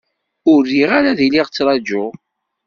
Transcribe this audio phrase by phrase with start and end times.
[0.51, 2.13] Ur riɣ ara ad iliɣ trajuɣ.